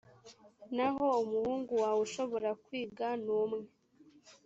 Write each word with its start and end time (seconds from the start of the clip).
naho 0.75 1.07
umuhungu 1.23 1.71
wawe 1.83 1.99
ushobora 2.07 2.49
kwiga 2.63 3.07
numwe 3.25 3.61